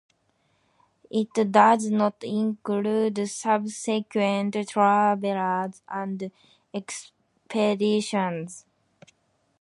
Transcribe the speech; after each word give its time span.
It 1.11 1.31
does 1.51 1.91
not 1.91 2.23
include 2.23 3.29
subsequent 3.29 4.55
travellers 4.67 5.83
and 5.87 6.31
expeditions. 6.73 8.65